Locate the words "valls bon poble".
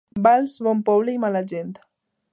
0.27-1.15